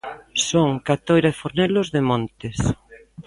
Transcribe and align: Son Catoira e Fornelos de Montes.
Son 0.47 0.69
Catoira 0.87 1.29
e 1.33 1.37
Fornelos 1.41 1.87
de 1.95 2.01
Montes. 2.09 2.57